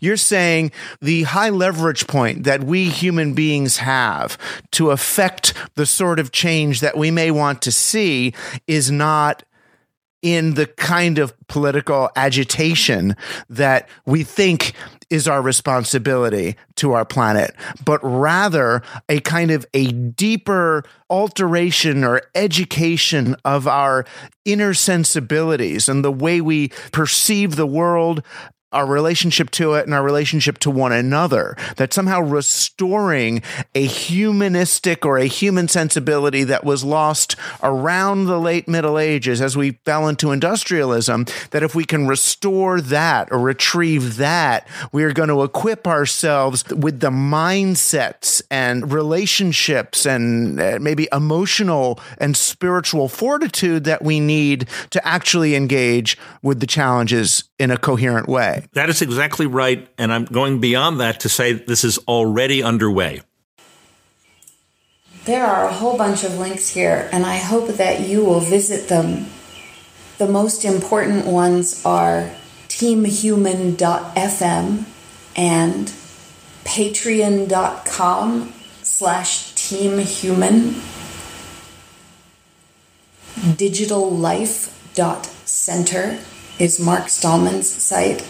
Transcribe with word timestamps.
You're 0.00 0.16
saying 0.16 0.72
the 1.00 1.24
high 1.24 1.50
leverage 1.50 2.06
point 2.06 2.44
that 2.44 2.64
we 2.64 2.88
human 2.88 3.34
beings 3.34 3.78
have 3.78 4.38
to 4.72 4.90
affect 4.90 5.54
the 5.74 5.86
sort 5.86 6.18
of 6.18 6.32
change 6.32 6.80
that 6.80 6.96
we 6.96 7.10
may 7.10 7.30
want 7.30 7.62
to 7.62 7.72
see 7.72 8.34
is 8.66 8.90
not 8.90 9.44
in 10.22 10.54
the 10.54 10.66
kind 10.66 11.18
of 11.18 11.32
political 11.46 12.10
agitation 12.16 13.16
that 13.48 13.88
we 14.04 14.24
think 14.24 14.72
is 15.10 15.28
our 15.28 15.40
responsibility 15.40 16.56
to 16.76 16.92
our 16.92 17.04
planet, 17.04 17.54
but 17.84 18.00
rather 18.02 18.82
a 19.08 19.20
kind 19.20 19.50
of 19.50 19.64
a 19.72 19.92
deeper 19.92 20.84
alteration 21.08 22.04
or 22.04 22.20
education 22.34 23.36
of 23.44 23.66
our 23.66 24.04
inner 24.44 24.74
sensibilities 24.74 25.88
and 25.88 26.04
the 26.04 26.12
way 26.12 26.40
we 26.40 26.68
perceive 26.92 27.56
the 27.56 27.66
world 27.66 28.22
our 28.72 28.86
relationship 28.86 29.50
to 29.50 29.74
it 29.74 29.86
and 29.86 29.94
our 29.94 30.02
relationship 30.02 30.58
to 30.58 30.70
one 30.70 30.92
another. 30.92 31.56
That 31.76 31.92
somehow 31.92 32.20
restoring 32.20 33.42
a 33.74 33.86
humanistic 33.86 35.06
or 35.06 35.18
a 35.18 35.26
human 35.26 35.68
sensibility 35.68 36.44
that 36.44 36.64
was 36.64 36.84
lost 36.84 37.36
around 37.62 38.26
the 38.26 38.38
late 38.38 38.68
Middle 38.68 38.98
Ages 38.98 39.40
as 39.40 39.56
we 39.56 39.72
fell 39.84 40.08
into 40.08 40.32
industrialism, 40.32 41.26
that 41.50 41.62
if 41.62 41.74
we 41.74 41.84
can 41.84 42.06
restore 42.06 42.80
that 42.80 43.28
or 43.30 43.38
retrieve 43.38 44.16
that, 44.16 44.68
we 44.92 45.04
are 45.04 45.12
going 45.12 45.28
to 45.30 45.42
equip 45.42 45.86
ourselves 45.86 46.64
with 46.68 47.00
the 47.00 47.10
mindsets 47.10 48.42
and 48.50 48.92
relationships 48.92 50.04
and 50.04 50.60
uh, 50.60 50.78
maybe 50.80 51.08
emotional 51.12 51.98
and 52.18 52.36
spiritual 52.36 53.08
fortitude 53.08 53.84
that 53.84 54.02
we 54.02 54.20
need 54.20 54.68
to 54.90 55.06
actually 55.06 55.54
engage 55.54 56.18
with 56.42 56.60
the 56.60 56.66
challenges 56.66 57.47
in 57.58 57.70
a 57.70 57.76
coherent 57.76 58.26
way. 58.28 58.64
That 58.72 58.88
is 58.88 59.02
exactly 59.02 59.44
right. 59.46 59.86
And 59.98 60.10
I'm 60.12 60.24
going 60.24 60.60
beyond 60.60 61.00
that 61.00 61.20
to 61.20 61.28
say 61.28 61.52
this 61.52 61.84
is 61.84 61.98
already 62.08 62.60
underway. 62.62 63.20
There 65.24 65.44
are 65.44 65.68
a 65.68 65.72
whole 65.72 65.98
bunch 65.98 66.24
of 66.24 66.38
links 66.38 66.70
here, 66.70 67.08
and 67.12 67.26
I 67.26 67.36
hope 67.36 67.68
that 67.74 68.00
you 68.00 68.24
will 68.24 68.40
visit 68.40 68.88
them. 68.88 69.26
The 70.16 70.26
most 70.26 70.64
important 70.64 71.26
ones 71.26 71.84
are 71.84 72.30
teamhuman.fm 72.68 74.84
and 75.36 75.92
patreon.com 76.64 78.54
slash 78.82 79.52
teamhuman 79.52 80.80
digitallife.center 83.38 86.18
is 86.58 86.80
Mark 86.80 87.04
Stahlman's 87.04 87.68
site 87.68 88.24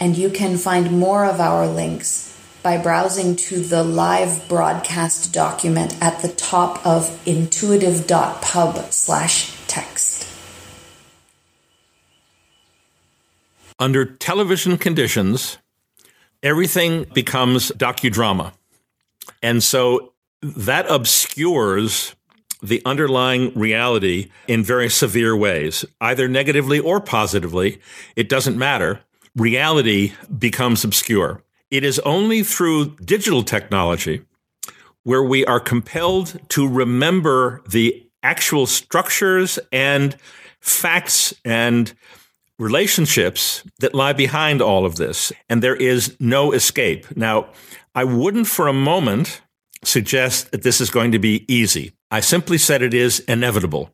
and 0.00 0.16
you 0.16 0.30
can 0.30 0.56
find 0.56 0.98
more 0.98 1.24
of 1.24 1.40
our 1.40 1.66
links 1.66 2.36
by 2.62 2.76
browsing 2.76 3.36
to 3.36 3.60
the 3.60 3.82
live 3.82 4.48
broadcast 4.48 5.32
document 5.32 5.96
at 6.00 6.22
the 6.22 6.28
top 6.28 6.84
of 6.86 7.20
intuitive.pub 7.26 8.92
slash 8.92 9.56
text. 9.66 10.26
Under 13.78 14.04
television 14.04 14.76
conditions, 14.76 15.58
everything 16.42 17.04
becomes 17.14 17.70
docudrama. 17.72 18.52
And 19.40 19.62
so 19.62 20.12
that 20.42 20.86
obscures 20.90 22.14
the 22.62 22.82
underlying 22.84 23.52
reality 23.54 24.30
in 24.46 24.62
very 24.62 24.88
severe 24.88 25.36
ways, 25.36 25.84
either 26.00 26.28
negatively 26.28 26.78
or 26.78 27.00
positively. 27.00 27.80
It 28.16 28.28
doesn't 28.28 28.58
matter 28.58 29.00
reality 29.36 30.12
becomes 30.38 30.84
obscure. 30.84 31.42
It 31.70 31.84
is 31.84 31.98
only 32.00 32.42
through 32.42 32.96
digital 32.96 33.42
technology 33.42 34.22
where 35.04 35.22
we 35.22 35.44
are 35.46 35.60
compelled 35.60 36.38
to 36.50 36.68
remember 36.68 37.62
the 37.68 38.06
actual 38.22 38.66
structures 38.66 39.58
and 39.70 40.16
facts 40.60 41.32
and 41.44 41.94
relationships 42.58 43.62
that 43.78 43.94
lie 43.94 44.12
behind 44.12 44.60
all 44.60 44.84
of 44.84 44.96
this. 44.96 45.32
And 45.48 45.62
there 45.62 45.76
is 45.76 46.16
no 46.18 46.52
escape. 46.52 47.16
Now, 47.16 47.48
I 47.94 48.04
wouldn't 48.04 48.48
for 48.48 48.66
a 48.66 48.72
moment 48.72 49.40
suggest 49.84 50.50
that 50.50 50.62
this 50.62 50.80
is 50.80 50.90
going 50.90 51.12
to 51.12 51.18
be 51.18 51.44
easy. 51.52 51.92
I 52.10 52.20
simply 52.20 52.56
said 52.56 52.80
it 52.80 52.94
is 52.94 53.20
inevitable. 53.20 53.90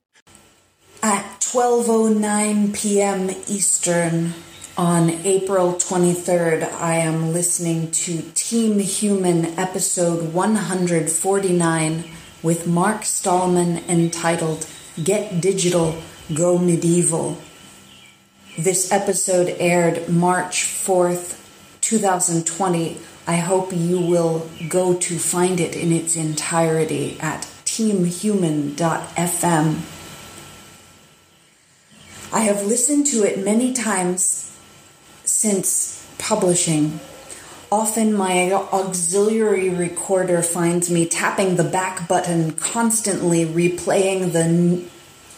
At 1.02 1.40
12:09 1.40 2.72
p.m. 2.72 3.30
Eastern, 3.48 4.34
on 4.78 5.10
April 5.24 5.72
23rd, 5.74 6.72
I 6.74 6.94
am 6.94 7.32
listening 7.32 7.90
to 7.90 8.22
Team 8.34 8.78
Human 8.78 9.58
episode 9.58 10.32
149 10.32 12.04
with 12.40 12.68
Mark 12.68 13.02
Stahlman 13.02 13.84
entitled 13.88 14.68
Get 15.02 15.40
Digital, 15.40 16.00
Go 16.32 16.56
Medieval. 16.56 17.38
This 18.56 18.92
episode 18.92 19.56
aired 19.58 20.08
March 20.08 20.62
4th, 20.62 21.40
2020. 21.80 22.96
I 23.26 23.36
hope 23.36 23.72
you 23.72 23.98
will 23.98 24.48
go 24.68 24.94
to 24.94 25.18
find 25.18 25.58
it 25.58 25.74
in 25.74 25.90
its 25.90 26.14
entirety 26.14 27.18
at 27.18 27.48
teamhuman.fm. 27.74 29.80
I 32.32 32.40
have 32.40 32.64
listened 32.64 33.06
to 33.08 33.24
it 33.24 33.44
many 33.44 33.72
times 33.72 34.56
since 35.24 36.06
publishing. 36.18 37.00
Often 37.72 38.14
my 38.14 38.52
auxiliary 38.52 39.70
recorder 39.70 40.40
finds 40.42 40.88
me 40.88 41.08
tapping 41.08 41.56
the 41.56 41.64
back 41.64 42.06
button 42.06 42.52
constantly 42.52 43.44
replaying 43.44 44.32
the 44.32 44.84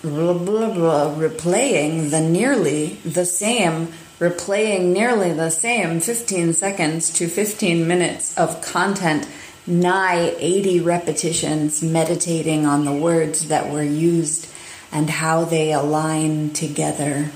blah, 0.02 0.34
blah, 0.34 0.74
blah, 0.74 1.14
replaying 1.14 2.10
the 2.10 2.20
nearly 2.20 2.98
the 3.06 3.24
same 3.24 3.88
replaying 4.18 4.92
nearly 4.92 5.32
the 5.32 5.50
same 5.50 6.00
15 6.00 6.52
seconds 6.52 7.10
to 7.14 7.28
15 7.28 7.88
minutes 7.88 8.36
of 8.36 8.60
content 8.62 9.26
nigh 9.66 10.34
80 10.38 10.80
repetitions 10.80 11.82
meditating 11.82 12.66
on 12.66 12.84
the 12.84 12.92
words 12.92 13.48
that 13.48 13.70
were 13.70 13.82
used 13.82 14.48
and 14.92 15.10
how 15.10 15.44
they 15.44 15.72
align 15.72 16.50
together 16.50 17.30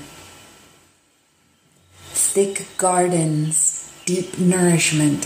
thick 2.31 2.65
gardens, 2.77 3.91
deep 4.05 4.39
nourishment. 4.39 5.25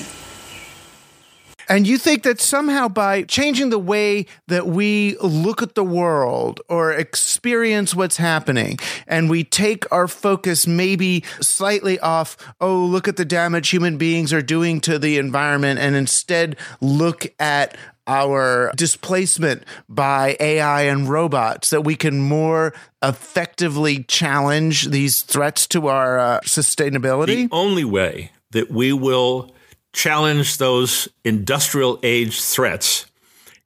And 1.67 1.87
you 1.87 1.97
think 1.97 2.23
that 2.23 2.39
somehow 2.39 2.87
by 2.87 3.23
changing 3.23 3.69
the 3.69 3.79
way 3.79 4.25
that 4.47 4.67
we 4.67 5.17
look 5.17 5.61
at 5.61 5.75
the 5.75 5.83
world 5.83 6.61
or 6.69 6.91
experience 6.91 7.95
what's 7.95 8.17
happening, 8.17 8.77
and 9.07 9.29
we 9.29 9.43
take 9.43 9.91
our 9.91 10.07
focus 10.07 10.67
maybe 10.67 11.23
slightly 11.41 11.99
off, 11.99 12.37
oh, 12.61 12.85
look 12.85 13.07
at 13.07 13.17
the 13.17 13.25
damage 13.25 13.69
human 13.69 13.97
beings 13.97 14.31
are 14.33 14.41
doing 14.41 14.79
to 14.81 14.99
the 14.99 15.17
environment, 15.17 15.79
and 15.79 15.95
instead 15.95 16.55
look 16.81 17.27
at 17.39 17.75
our 18.07 18.71
displacement 18.75 19.63
by 19.89 20.37
AI 20.39 20.83
and 20.83 21.09
robots, 21.09 21.71
that 21.71 21.81
we 21.83 21.95
can 21.95 22.19
more 22.19 22.73
effectively 23.01 24.03
challenge 24.03 24.89
these 24.89 25.21
threats 25.23 25.65
to 25.67 25.87
our 25.87 26.19
uh, 26.19 26.39
sustainability? 26.41 27.49
The 27.49 27.49
only 27.51 27.85
way 27.85 28.31
that 28.51 28.69
we 28.69 28.93
will 28.93 29.54
challenge 29.95 30.57
those 30.57 31.07
industrial 31.23 31.99
age 32.03 32.41
threats 32.41 33.05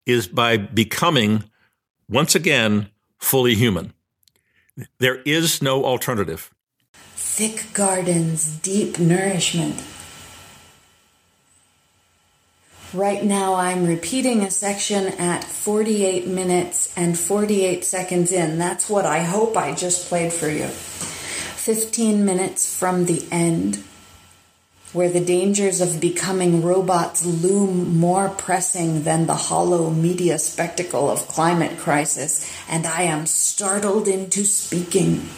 is 0.06 0.28
by 0.28 0.58
becoming, 0.58 1.44
once 2.08 2.36
again, 2.36 2.90
fully 3.18 3.56
human. 3.56 3.94
There 5.00 5.22
is 5.24 5.62
no 5.62 5.84
alternative. 5.84 6.54
Thick 6.94 7.74
gardens, 7.74 8.58
deep 8.60 9.00
nourishment. 9.00 9.84
Right 12.94 13.24
now, 13.24 13.56
I'm 13.56 13.86
repeating 13.86 14.42
a 14.42 14.52
section 14.52 15.08
at 15.20 15.44
48 15.44 16.28
minutes 16.28 16.94
and 16.96 17.18
48 17.18 17.84
seconds 17.84 18.32
in. 18.32 18.58
That's 18.58 18.90
what 18.90 19.06
I 19.06 19.24
hope 19.24 19.58
I 19.58 19.74
just 19.74 20.08
played 20.08 20.32
for 20.32 20.50
you. 20.50 20.68
15 20.68 22.24
minutes 22.24 22.78
from 22.78 23.06
the 23.06 23.28
end, 23.32 23.84
where 24.92 25.10
the 25.10 25.24
dangers 25.24 25.82
of 25.82 26.02
becoming 26.02 26.64
robots 26.64 27.24
loom 27.26 27.98
more 27.98 28.30
pressing 28.30 29.04
than 29.04 29.28
the 29.28 29.36
hollow 29.36 29.92
media 29.92 30.40
spectacle 30.40 31.10
of 31.10 31.28
climate 31.28 31.78
crisis, 31.78 32.50
and 32.68 32.88
I 32.88 33.04
am 33.04 33.28
startled 33.28 34.08
into 34.08 34.44
speaking. 34.46 35.30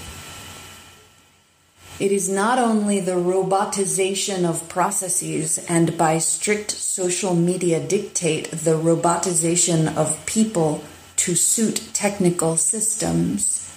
It 1.99 2.11
is 2.11 2.29
not 2.29 2.57
only 2.57 2.99
the 2.99 3.11
robotization 3.11 4.49
of 4.49 4.67
processes 4.67 5.59
and 5.69 5.97
by 5.97 6.17
strict 6.17 6.71
social 6.71 7.35
media 7.35 7.85
dictate 7.85 8.49
the 8.49 8.71
robotization 8.71 9.95
of 9.95 10.25
people 10.25 10.83
to 11.17 11.35
suit 11.35 11.89
technical 11.93 12.57
systems. 12.57 13.70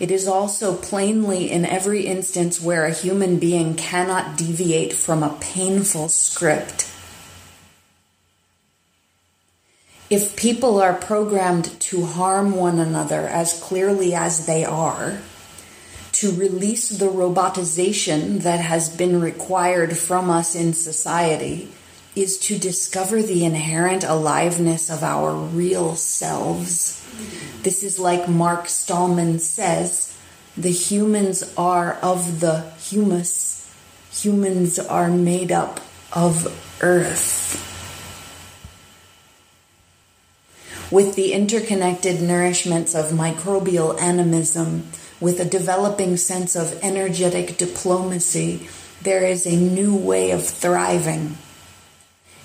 It 0.00 0.10
is 0.10 0.26
also 0.26 0.74
plainly 0.74 1.50
in 1.50 1.66
every 1.66 2.06
instance 2.06 2.58
where 2.60 2.86
a 2.86 2.92
human 2.92 3.38
being 3.38 3.74
cannot 3.74 4.38
deviate 4.38 4.94
from 4.94 5.22
a 5.22 5.36
painful 5.40 6.08
script. 6.08 6.90
If 10.08 10.34
people 10.34 10.80
are 10.80 10.94
programmed 10.94 11.78
to 11.82 12.06
harm 12.06 12.56
one 12.56 12.80
another 12.80 13.28
as 13.28 13.60
clearly 13.62 14.14
as 14.14 14.46
they 14.46 14.64
are, 14.64 15.20
to 16.12 16.32
release 16.32 16.88
the 16.88 17.06
robotization 17.06 18.42
that 18.42 18.60
has 18.60 18.88
been 18.88 19.20
required 19.20 19.96
from 19.96 20.30
us 20.30 20.54
in 20.54 20.72
society, 20.72 21.68
is 22.16 22.38
to 22.38 22.58
discover 22.58 23.22
the 23.22 23.44
inherent 23.44 24.02
aliveness 24.02 24.90
of 24.90 25.04
our 25.04 25.32
real 25.34 25.94
selves. 25.94 26.99
This 27.62 27.82
is 27.82 27.98
like 27.98 28.26
Mark 28.26 28.64
Stahlman 28.68 29.38
says 29.38 30.16
the 30.56 30.70
humans 30.70 31.52
are 31.58 31.98
of 32.02 32.40
the 32.40 32.70
humus, 32.78 33.70
humans 34.10 34.78
are 34.78 35.10
made 35.10 35.52
up 35.52 35.78
of 36.10 36.46
earth. 36.80 37.66
With 40.90 41.16
the 41.16 41.34
interconnected 41.34 42.16
nourishments 42.16 42.98
of 42.98 43.12
microbial 43.12 44.00
animism, 44.00 44.86
with 45.20 45.38
a 45.38 45.44
developing 45.44 46.16
sense 46.16 46.56
of 46.56 46.78
energetic 46.82 47.58
diplomacy, 47.58 48.68
there 49.02 49.22
is 49.22 49.46
a 49.46 49.54
new 49.54 49.94
way 49.94 50.30
of 50.30 50.46
thriving. 50.46 51.36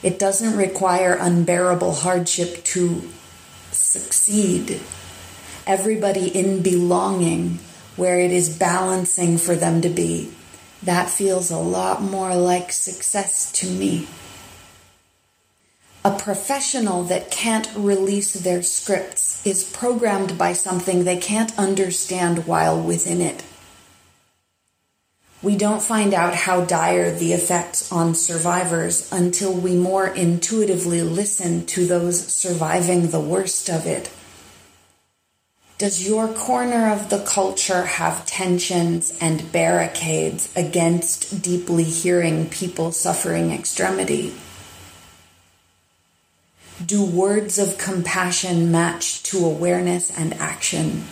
It 0.03 0.19
doesn't 0.19 0.57
require 0.57 1.13
unbearable 1.13 1.93
hardship 1.93 2.65
to 2.65 3.01
succeed. 3.71 4.81
Everybody 5.67 6.27
in 6.27 6.61
belonging, 6.61 7.59
where 7.95 8.19
it 8.19 8.31
is 8.31 8.57
balancing 8.57 9.37
for 9.37 9.55
them 9.55 9.81
to 9.81 9.89
be, 9.89 10.31
that 10.83 11.09
feels 11.09 11.49
a 11.49 11.57
lot 11.57 12.01
more 12.01 12.35
like 12.35 12.71
success 12.71 13.51
to 13.53 13.67
me. 13.67 14.07
A 16.03 16.11
professional 16.11 17.03
that 17.05 17.31
can't 17.31 17.67
release 17.75 18.33
their 18.33 18.61
scripts 18.61 19.43
is 19.43 19.63
programmed 19.63 20.37
by 20.37 20.53
something 20.53 21.03
they 21.03 21.17
can't 21.17 21.57
understand 21.57 22.45
while 22.45 22.79
within 22.79 23.21
it. 23.21 23.43
We 25.41 25.55
don't 25.55 25.81
find 25.81 26.13
out 26.13 26.35
how 26.35 26.65
dire 26.65 27.11
the 27.11 27.33
effects 27.33 27.91
on 27.91 28.13
survivors 28.13 29.11
until 29.11 29.51
we 29.51 29.75
more 29.75 30.07
intuitively 30.07 31.01
listen 31.01 31.65
to 31.67 31.87
those 31.87 32.27
surviving 32.27 33.09
the 33.09 33.19
worst 33.19 33.67
of 33.67 33.87
it. 33.87 34.11
Does 35.77 36.07
your 36.07 36.29
corner 36.29 36.89
of 36.89 37.09
the 37.09 37.21
culture 37.25 37.83
have 37.83 38.25
tensions 38.25 39.11
and 39.19 39.51
barricades 39.51 40.49
against 40.55 41.41
deeply 41.41 41.83
hearing 41.83 42.49
people 42.49 42.93
suffering 42.93 43.51
extremity? 43.51 44.33
Do 46.85 47.03
words 47.03 47.59
of 47.59 47.77
compassion 47.77 48.71
match 48.71 49.21
to 49.23 49.45
awareness 49.45 50.17
and 50.17 50.33
action? 50.35 51.03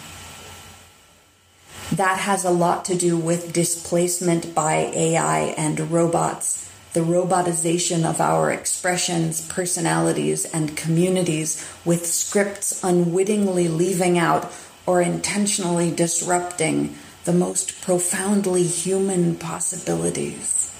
That 1.91 2.19
has 2.19 2.45
a 2.45 2.49
lot 2.49 2.85
to 2.85 2.95
do 2.95 3.17
with 3.17 3.51
displacement 3.51 4.55
by 4.55 4.75
AI 4.75 5.39
and 5.57 5.91
robots, 5.91 6.69
the 6.93 6.99
robotization 6.99 8.05
of 8.05 8.21
our 8.21 8.51
expressions, 8.51 9.45
personalities, 9.47 10.45
and 10.45 10.77
communities, 10.77 11.67
with 11.83 12.05
scripts 12.05 12.83
unwittingly 12.83 13.67
leaving 13.67 14.17
out 14.17 14.51
or 14.85 15.01
intentionally 15.01 15.91
disrupting 15.91 16.95
the 17.25 17.33
most 17.33 17.81
profoundly 17.81 18.63
human 18.63 19.35
possibilities. 19.35 20.72